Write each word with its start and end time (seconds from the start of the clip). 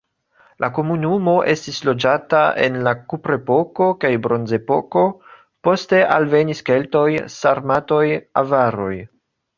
La 0.63 0.67
komunumo 0.75 1.35
estis 1.51 1.77
loĝata 1.89 2.39
en 2.67 2.79
la 2.87 2.93
kuprepoko 3.13 3.89
kaj 4.05 4.11
bronzepoko, 4.25 5.03
poste 5.69 6.01
alvenis 6.17 6.67
keltoj, 6.71 7.07
sarmatoj, 7.37 8.05
avaroj. 8.43 8.95